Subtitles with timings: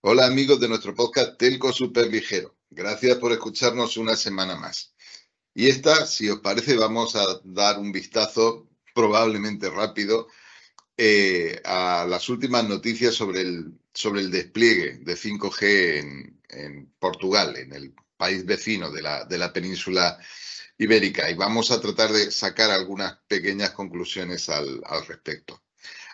[0.00, 2.56] Hola amigos de nuestro podcast Telco Super Ligero.
[2.70, 4.94] Gracias por escucharnos una semana más.
[5.52, 10.28] Y esta, si os parece, vamos a dar un vistazo probablemente rápido
[10.96, 17.56] eh, a las últimas noticias sobre el, sobre el despliegue de 5G en, en Portugal,
[17.56, 20.16] en el país vecino de la, de la península
[20.78, 21.28] ibérica.
[21.28, 25.64] Y vamos a tratar de sacar algunas pequeñas conclusiones al, al respecto.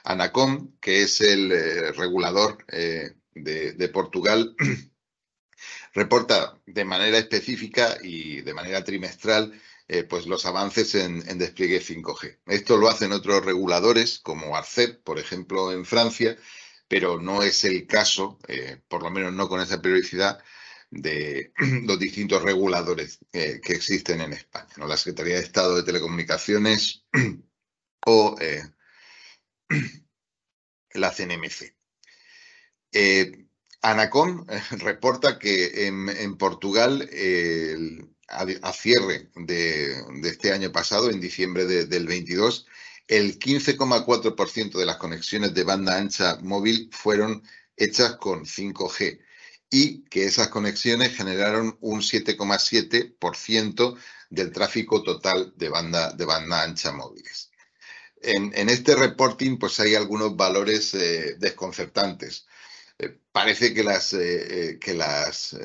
[0.05, 4.55] ANACOM, que es el eh, regulador eh, de, Portugal
[5.95, 9.53] reporta de manera específica y de manera trimestral
[9.87, 12.39] eh, pues los avances en, despliegue 5G.
[12.47, 16.39] Esto lo hacen otros reguladores como ARCEP, por ejemplo, en Francia,
[16.89, 20.43] pero no es el caso, eh, por lo menos no con esa periodicidad,
[20.91, 21.53] de
[21.85, 24.87] los distintos reguladores eh, que existen en España, ¿no?
[24.87, 27.05] la Secretaría de Estado de Telecomunicaciones
[28.07, 28.37] o
[30.95, 31.74] la CNMC.
[32.95, 33.47] Eh,
[33.83, 37.09] Anacom eh, reporta que en, Portugal,
[38.29, 42.67] a, cierre de, este año pasado, en diciembre del 22,
[43.09, 47.43] el 15,4% de las conexiones de banda ancha móvil fueron
[47.77, 49.21] hechas con 5G
[49.71, 53.99] y que esas conexiones generaron un 7,7%
[54.31, 56.15] del tráfico total de banda,
[56.63, 57.51] ancha móviles.
[58.23, 62.47] En, este reporting pues hay algunos valores eh, desconcertantes.
[62.99, 65.57] Eh, parece que las, eh, eh, que las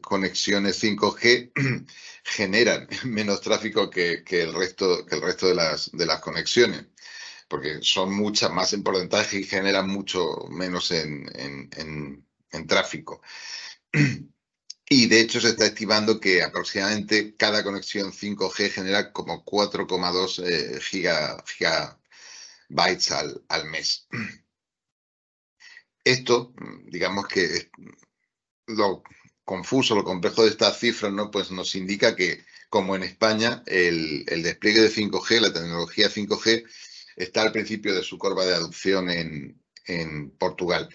[0.00, 1.52] conexiones 5G
[2.24, 6.86] generan menos tráfico que, el resto, que el resto de, las, de las conexiones,
[7.48, 11.28] porque son muchas más en porcentaje y generan mucho menos en,
[12.50, 13.20] en tráfico.
[14.88, 20.80] Y de hecho se está estimando que aproximadamente cada conexión 5G genera como 4,2
[22.68, 24.06] gigabytes al, al mes.
[26.06, 27.68] Esto, digamos que
[28.68, 29.02] lo
[29.44, 31.32] confuso, lo complejo de estas cifras, ¿no?
[31.32, 36.64] Pues nos indica que, como en España, el, despliegue de 5G, la tecnología 5G,
[37.16, 39.60] está al principio de su curva de adopción en,
[40.38, 40.88] Portugal.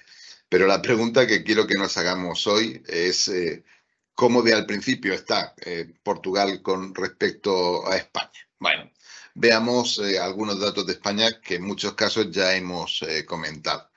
[0.48, 3.66] Pero la pregunta que quiero que nos hagamos hoy es eh,
[4.14, 8.48] cómo de al principio está eh, Portugal con respecto a España.
[8.60, 8.90] Bueno,
[9.34, 13.91] veamos eh, algunos datos de España que en muchos casos ya hemos comentado.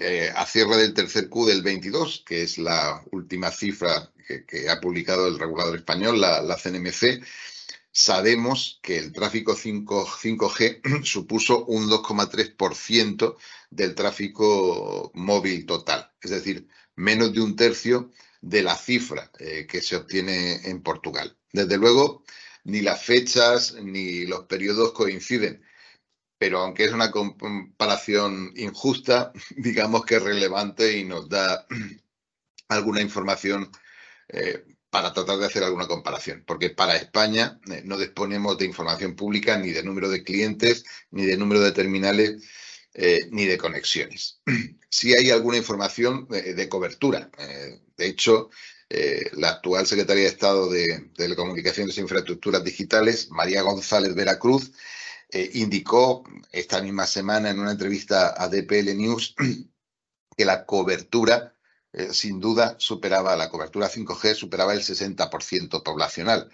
[0.00, 4.12] Eh, a cierre del tercer Q del 22, que es la última cifra
[4.46, 7.24] que, ha publicado el regulador español, la, CNMC,
[7.90, 13.36] sabemos que el tráfico 5, g supuso un 2,3%
[13.70, 19.80] del tráfico móvil total, es decir, menos de un tercio de la cifra eh, que
[19.80, 21.36] se obtiene en Portugal.
[21.52, 22.22] Desde luego,
[22.62, 25.62] ni las fechas ni los periodos coinciden,
[26.38, 31.66] pero aunque es una comparación injusta, digamos que es relevante y nos da
[32.68, 33.70] alguna información
[34.28, 39.14] eh, para tratar de hacer alguna comparación, porque para España eh, no disponemos de información
[39.16, 42.42] pública ni de número de clientes, ni de número de terminales,
[42.94, 44.40] eh, ni de conexiones.
[44.90, 47.30] Sí hay alguna información de cobertura.
[47.98, 48.48] de hecho,
[49.32, 54.72] la actual secretaria de Estado de Telecomunicaciones e Infraestructuras Digitales, María González Veracruz,
[55.30, 59.34] eh, indicó esta misma semana en una entrevista a DPL News
[60.36, 61.54] que la cobertura,
[61.92, 66.50] eh, sin duda, superaba, la cobertura 5G superaba el 60% poblacional,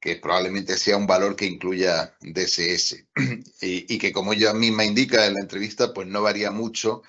[0.00, 3.04] que probablemente sea un valor que incluya DSS
[3.60, 7.02] y, que, como ella misma indica en la entrevista, pues no varía mucho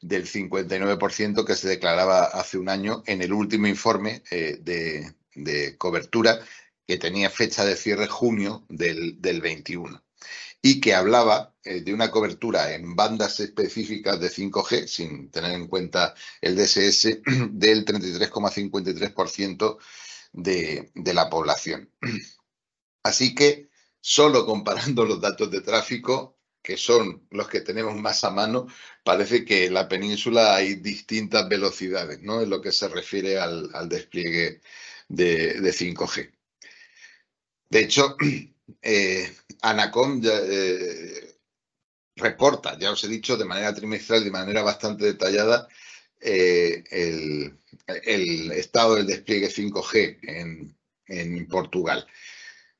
[0.00, 6.40] del 59% que se declaraba hace un año en el último informe eh, de, cobertura
[6.86, 10.05] que tenía fecha de cierre junio del, del 21
[10.62, 15.68] y que hablaba eh, de una cobertura en bandas específicas de 5G, sin tener en
[15.68, 17.20] cuenta el DSS,
[17.50, 19.78] del 33,53%
[20.32, 21.90] de, de la población.
[23.02, 23.68] Así que,
[24.00, 26.36] solo comparando los datos de tráfico,
[26.66, 28.66] que son los que tenemos más a mano,
[29.04, 32.42] parece que en la península hay distintas velocidades, ¿no?
[32.42, 34.60] En lo que se refiere al, despliegue
[35.08, 36.32] de, de 5G.
[37.70, 38.16] De hecho,
[38.82, 39.32] eh,
[39.62, 41.38] Anacom eh,
[42.16, 45.68] reporta, ya os he dicho, de manera trimestral, de manera bastante detallada,
[46.20, 52.06] eh, el, estado del despliegue 5G en, Portugal.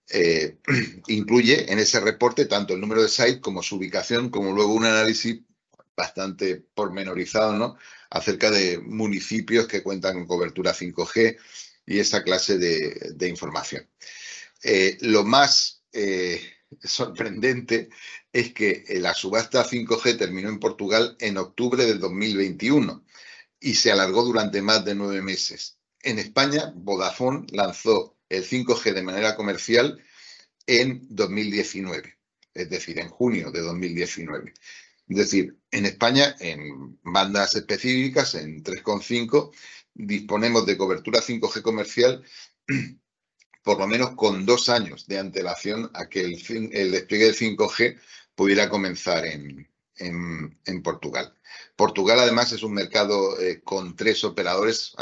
[1.09, 4.85] Incluye en ese reporte tanto el número de sites como su ubicación, como luego un
[4.85, 5.41] análisis
[5.97, 7.77] bastante pormenorizado ¿no?
[8.11, 11.39] acerca de municipios que cuentan con cobertura 5G
[11.87, 13.89] y esa clase de, información.
[15.01, 15.76] Lo más
[16.83, 17.89] sorprendente
[18.33, 23.05] es que la subasta 5G terminó en Portugal en octubre del 2021
[23.61, 25.79] y se alargó durante más de nueve meses.
[26.03, 30.03] En España, Vodafone lanzó el 5G de manera comercial
[30.67, 32.19] en 2019,
[32.55, 34.53] es decir, en junio de 2019.
[35.09, 39.53] Es decir, en España, en bandas específicas, en 3,5,
[39.95, 42.25] disponemos de cobertura 5G comercial
[43.67, 47.99] por lo menos con dos años de antelación a que el, despliegue del 5G
[48.37, 51.35] pudiera comenzar en, en, Portugal.
[51.75, 54.95] Portugal además es un mercado eh, con tres operadores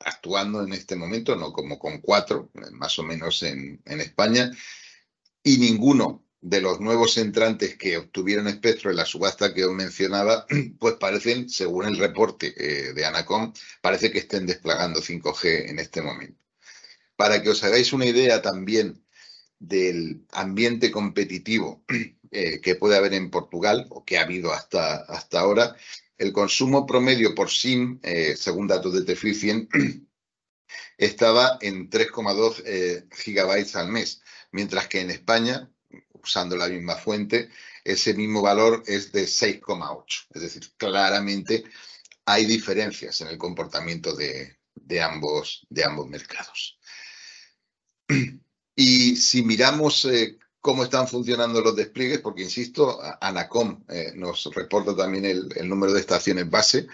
[0.00, 4.50] actuando en este momento, no como con cuatro, eh, más o menos en, España,
[5.42, 10.44] y ninguno de los nuevos entrantes que obtuvieron espectro en la subasta que os mencionaba,
[10.78, 16.02] pues parecen, según el reporte eh, de Anacom, parece que estén desplegando 5G en este
[16.02, 16.49] momento.
[17.20, 19.04] Para que os hagáis una idea también
[19.58, 21.84] del ambiente competitivo
[22.30, 25.76] eh, que puede haber en Portugal o que ha habido hasta, hasta ahora,
[26.16, 29.68] el consumo promedio por SIM, eh, según datos de Teficien,
[30.96, 35.70] estaba en 3,2 eh, gigabytes al mes, mientras que en España,
[36.12, 37.50] usando la misma fuente,
[37.84, 40.26] ese mismo valor es de 6,8.
[40.32, 41.64] Es decir, claramente
[42.24, 46.79] hay diferencias en el comportamiento de, de ambos, de ambos mercados.
[48.82, 54.96] Y si miramos eh, cómo están funcionando los despliegues, porque insisto, ANACOM eh, nos reporta
[54.96, 56.86] también el, número de estaciones base.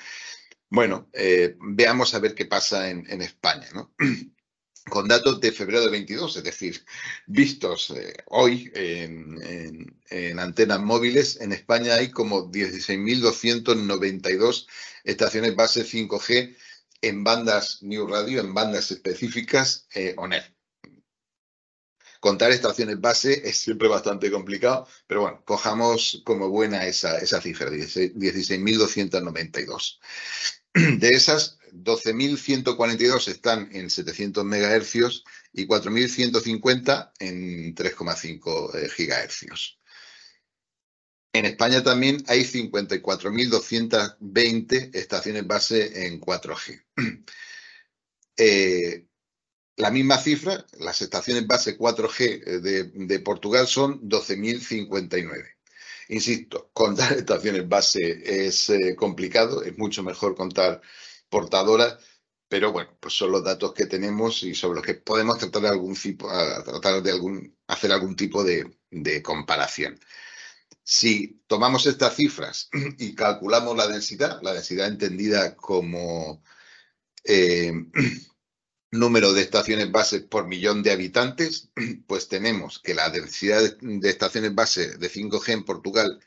[0.69, 3.95] Bueno, eh, veamos a ver qué pasa en, España, ¿no?
[4.91, 6.85] Con datos de febrero de 22, es decir,
[7.27, 7.95] vistos
[8.27, 14.67] hoy en, en, antenas móviles, en España hay como 16.292
[15.05, 16.57] estaciones base 5G
[17.03, 19.87] en bandas New Radio, en bandas específicas
[20.17, 20.56] ONER.
[22.21, 29.99] Contar estaciones base es siempre bastante complicado, pero bueno, cojamos como buena esa, cifra, 16.292.
[30.75, 39.79] De esas, 12.142 están en 700 MHz y 4.150 en 3,5 eh, GHz.
[41.33, 46.85] En España también hay 54.220 estaciones base en 4G.
[48.39, 49.07] Eh,
[49.77, 55.55] la misma cifra, las estaciones base 4G eh, de, Portugal son 12.059.
[56.09, 60.81] Insisto, contar estaciones base es eh, complicado, es mucho mejor contar
[61.29, 61.99] portadoras,
[62.49, 65.69] pero bueno, pues son los datos que tenemos y sobre los que podemos tratar de
[65.69, 68.73] algún tipo, tratar de algún, hacer algún tipo de,
[69.23, 69.99] comparación.
[70.83, 76.43] Si tomamos estas cifras y calculamos la densidad, la densidad entendida como
[77.25, 77.73] eh,
[78.91, 81.71] número de estaciones base por millón de habitantes,
[82.07, 86.21] pues tenemos que la densidad de estaciones base de 5G en Portugal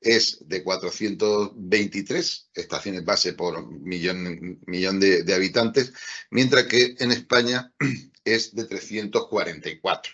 [0.00, 5.92] es de 423 estaciones base por millón, millón de, habitantes,
[6.30, 7.72] mientras que en España
[8.24, 10.12] es de 344.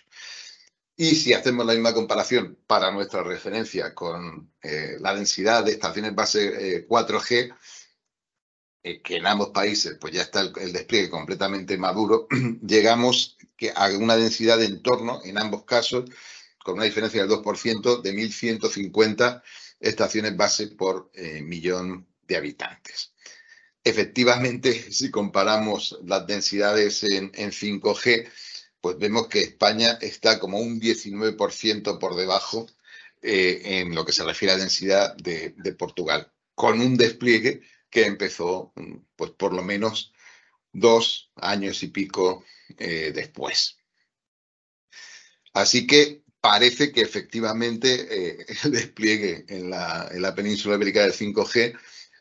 [0.95, 6.13] Y si hacemos la misma comparación para nuestra referencia con eh, la densidad de estaciones
[6.13, 7.53] base 4G,
[8.83, 12.27] eh, que en ambos países pues ya está el, despliegue completamente maduro,
[12.61, 13.37] llegamos
[13.75, 16.09] a una densidad de entorno, en ambos casos,
[16.63, 19.41] con una diferencia del 2%, de 1.150
[19.79, 23.13] estaciones base por eh, millón de habitantes.
[23.85, 28.29] Efectivamente, si comparamos las densidades en, 5G,
[28.81, 32.67] pues vemos que España está como un 19% por debajo
[33.21, 37.61] eh, en lo que se refiere a densidad de, de Portugal, con un despliegue
[37.93, 40.13] que empezó mm, pues por lo menos
[40.71, 42.43] dos años y pico
[42.79, 43.77] eh, después.
[45.53, 51.13] Así que parece que efectivamente eh, el despliegue en la, en la, península ibérica del
[51.13, 51.77] 5G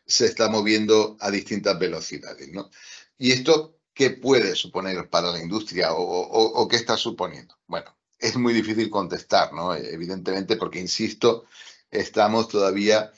[0.06, 2.48] se está moviendo a distintas velocidades.
[2.50, 2.70] ¿no?
[3.16, 7.56] ¿Y esto qué puede suponer para la industria o, o qué está suponiendo?
[7.66, 9.74] Bueno, es muy difícil contestar, ¿no?
[9.74, 11.46] evidentemente, porque, insisto,
[11.90, 13.10] estamos todavía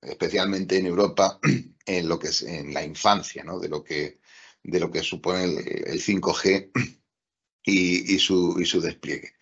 [0.00, 1.38] especialmente en Europa,
[1.86, 3.58] en lo que es en la infancia, ¿no?
[3.58, 4.20] De lo que,
[4.62, 6.70] de lo que supone el, 5G
[7.64, 9.34] y, su, y, su, despliegue.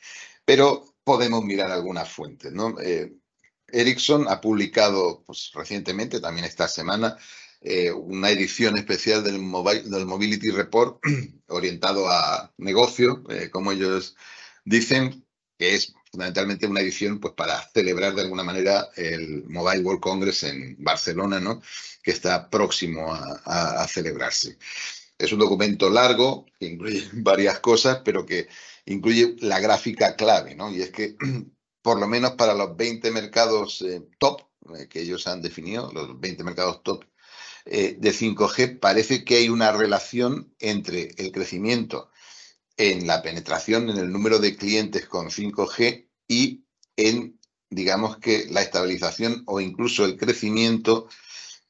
[0.44, 2.78] Pero podemos mirar algunas fuentes, ¿no?
[2.80, 3.12] Eh,
[3.68, 7.16] Ericsson ha publicado pues, recientemente, también esta semana,
[7.60, 9.34] eh, una edición especial del,
[9.90, 11.00] del Mobility Report
[11.48, 14.16] orientado a negocio, eh, como ellos
[14.64, 15.24] dicen,
[15.58, 20.44] que es fundamentalmente una edición pues, para celebrar de alguna manera el Mobile World Congress
[20.44, 21.60] en Barcelona, ¿no?
[22.02, 24.56] que está próximo a, celebrarse.
[25.18, 28.48] Es un documento largo que incluye varias cosas, pero que
[28.86, 30.72] incluye la gráfica clave, ¿no?
[30.72, 31.16] Y es que,
[31.82, 34.42] por lo menos para los 20 mercados eh, top
[34.76, 37.04] eh, que ellos han definido, los 20 mercados top
[37.66, 42.10] eh, de 5G, parece que hay una relación entre el crecimiento
[42.78, 46.64] en la penetración, en el número de clientes con 5G y
[46.96, 51.08] en, digamos que, la estabilización o incluso el crecimiento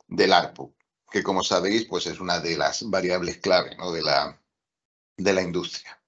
[0.06, 0.76] del ARPU,
[1.10, 4.40] que como sabéis, pues es una de las variables clave de, la,
[5.16, 5.98] de la industria.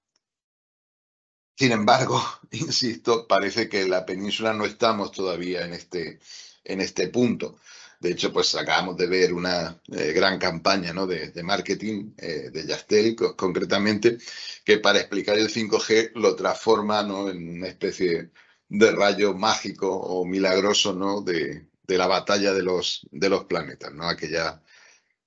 [1.57, 6.19] Sin embargo, insisto, parece que en la península no estamos todavía en este,
[6.63, 7.59] en este punto.
[8.01, 11.05] De hecho, pues acabamos de ver una eh, gran campaña ¿no?
[11.05, 14.17] de, marketing eh, de Yastel, concretamente,
[14.65, 17.29] que para explicar el 5G lo transforma ¿no?
[17.29, 18.31] en una especie
[18.67, 21.21] de rayo mágico o milagroso ¿no?
[21.21, 24.09] de, de la batalla de los, de los planetas, ¿no?
[24.09, 24.63] aquella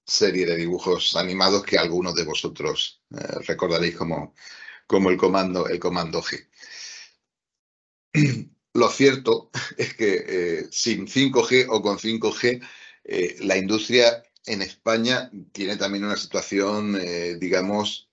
[0.04, 4.34] serie de dibujos animados que algunos de vosotros eh, recordaréis como,
[4.88, 6.48] como el, comando, el comando G.
[8.74, 12.60] Lo cierto es que eh, sin 5G o con 5G,
[13.04, 18.10] eh, la industria en España tiene también una situación, eh, digamos,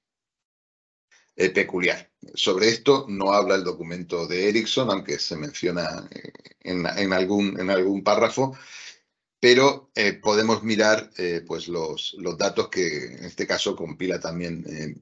[1.55, 2.11] peculiar.
[2.35, 6.07] Sobre esto no habla el documento de Ericsson, aunque se menciona
[6.59, 8.55] en, algún, párrafo,
[9.39, 9.89] pero
[10.21, 11.09] podemos mirar
[11.47, 14.95] pues los, datos que en este caso compila también eh,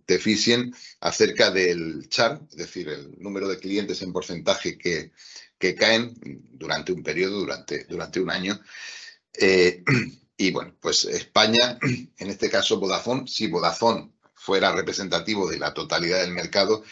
[1.01, 5.11] acerca del char, es decir, el número de clientes en porcentaje que
[5.59, 6.15] que caen
[6.53, 8.59] durante un periodo, durante, durante un año.
[9.33, 9.83] Eh,
[10.37, 16.21] y bueno, pues España, en este caso Vodafone, si Vodafone fuera representativo de la totalidad
[16.21, 16.83] del mercado,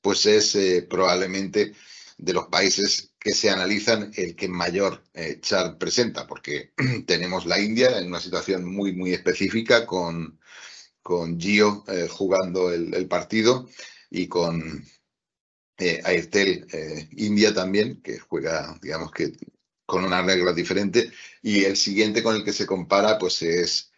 [0.00, 1.74] pues es eh, probablemente
[2.16, 6.72] de los países que se analizan el que mayor eh, char presenta, porque
[7.06, 10.40] tenemos la India en una situación muy, muy específica con,
[11.02, 13.68] con Gio jugando el, partido
[14.10, 14.84] y con
[15.78, 19.32] eh, Airtel eh, India también, que juega, digamos que
[19.84, 23.92] con una regla diferente, y el siguiente con el que se compara, pues es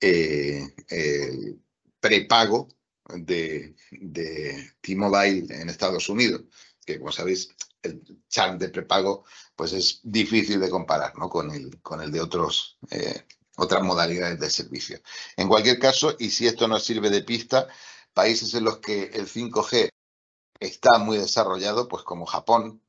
[0.00, 1.60] eh, el
[1.98, 2.68] prepago
[3.08, 6.42] de, de T-Mobile en Estados Unidos,
[6.84, 7.48] que como sabéis,
[7.82, 9.24] el chart de prepago
[9.56, 11.28] pues es difícil de comparar ¿no?
[11.28, 12.78] con, el, con el de otros,
[13.56, 15.00] otras modalidades de servicio.
[15.36, 17.68] En cualquier caso, y si esto nos sirve de pista,
[18.12, 19.93] países en los que el 5G
[20.60, 22.82] está muy desarrollado, pues como Japón,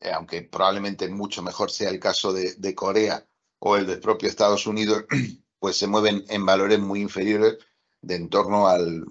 [0.00, 3.26] eh, aunque probablemente mucho mejor sea el caso de, Corea
[3.58, 5.04] o el del propio Estados Unidos,
[5.58, 7.58] pues se mueven en valores muy inferiores,
[8.00, 9.04] de en torno al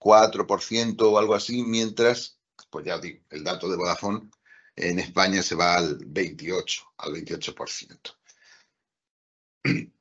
[0.00, 2.38] 4% o algo así, mientras,
[2.70, 4.30] pues ya digo, el dato de Vodafone
[4.74, 8.16] en España se va al 28, al 28%.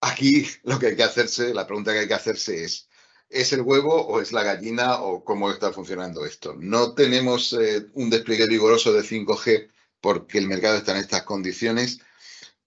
[0.00, 2.87] Aquí lo que hay que hacerse, la pregunta que hay que hacerse es,
[3.30, 6.54] ¿Es el huevo o es la gallina o cómo está funcionando esto?
[6.58, 9.68] No tenemos eh, un despliegue vigoroso de 5G
[10.00, 12.00] porque el mercado está en estas condiciones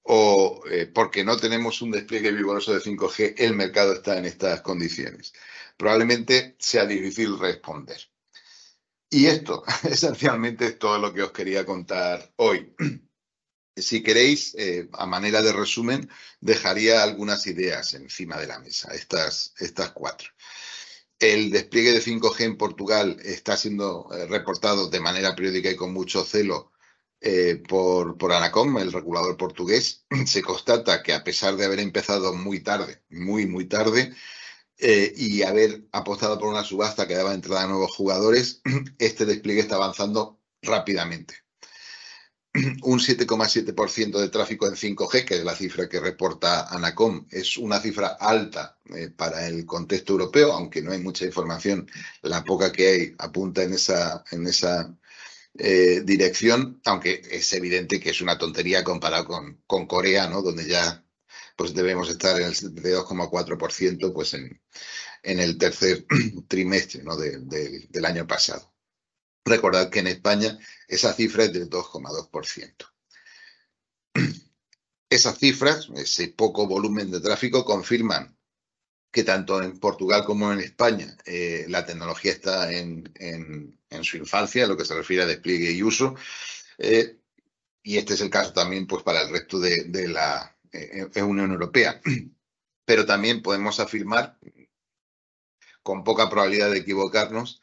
[0.03, 4.61] o eh, porque no tenemos un despliegue vigoroso de 5G, el mercado está en estas
[4.61, 5.33] condiciones.
[5.77, 7.99] Probablemente sea difícil responder.
[9.09, 12.73] Y esto esencialmente es todo lo que os quería contar hoy.
[13.75, 16.09] Si queréis, eh, a manera de resumen,
[16.41, 20.29] dejaría algunas ideas encima de la mesa, estas, estas cuatro.
[21.19, 25.93] El despliegue de 5G en Portugal está siendo eh, reportado de manera periódica y con
[25.93, 26.73] mucho celo
[27.21, 30.05] eh, por, por, Anacom, el regulador portugués.
[30.25, 34.13] Se constata que a pesar de haber empezado muy tarde, muy, muy tarde,
[35.15, 38.61] y haber apostado por una subasta que daba entrada a nuevos jugadores,
[38.99, 41.35] este despliegue está avanzando rápidamente
[42.83, 47.79] un 7,7% de tráfico en 5G, que es la cifra que reporta Anacom, es una
[47.79, 51.89] cifra alta eh, para el contexto europeo, aunque no hay mucha información,
[52.21, 54.93] la poca que hay apunta en esa, en esa
[55.57, 60.41] eh, dirección, aunque es evidente que es una tontería comparado con, con Corea, ¿no?
[60.41, 61.05] donde ya
[61.55, 64.61] pues debemos estar en el 72,4% pues en,
[65.23, 66.05] en el tercer
[66.47, 67.15] trimestre ¿no?
[67.15, 68.70] del año pasado.
[69.43, 70.57] Recordad que en España
[70.87, 72.87] esa cifra es del 2,2%.
[75.09, 78.37] Esas cifras, ese poco volumen de tráfico, confirman
[79.11, 83.11] que tanto en Portugal como en España eh, la tecnología está en,
[84.03, 86.15] su infancia, en lo que se refiere a despliegue y uso.
[86.77, 87.17] Eh,
[87.83, 91.99] y este es el caso también pues, para el resto de, la, en Unión Europea.
[92.85, 94.39] Pero también podemos afirmar,
[95.83, 97.60] con poca probabilidad de equivocarnos,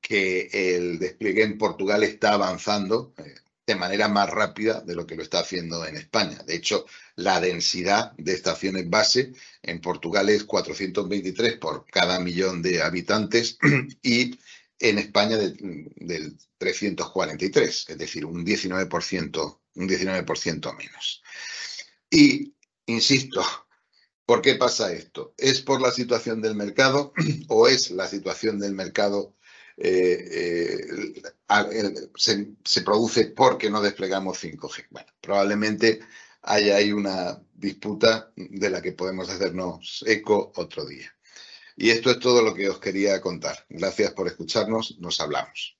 [0.00, 3.34] que el despliegue en Portugal está avanzando eh,
[3.66, 6.38] de manera más rápida de lo que lo está haciendo en España.
[6.44, 9.32] De hecho, la densidad de estaciones base
[9.62, 13.58] en Portugal es 423 por cada millón de habitantes
[14.02, 14.38] y
[14.80, 21.22] en España del 343, es decir, un 19%, un 19% menos.
[22.10, 22.54] Y,
[22.86, 23.44] insisto,
[24.24, 25.34] ¿por qué pasa esto?
[25.36, 27.12] ¿Es por la situación del mercado
[27.48, 29.36] o es la situación del mercado
[29.82, 30.86] eh,
[31.48, 34.86] eh, se, produce porque no desplegamos 5G.
[34.90, 36.00] Bueno, probablemente
[36.42, 41.10] haya ahí una disputa de la que podemos hacernos eco otro día.
[41.76, 43.64] Y esto es todo lo que os quería contar.
[43.70, 44.98] Gracias por escucharnos.
[45.00, 45.78] Nos hablamos.